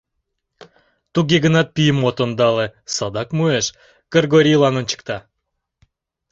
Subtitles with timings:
[1.13, 3.65] Туге гынат пийым от ондале, садак муэш,
[4.11, 5.17] Кыргорийлан ончыкта.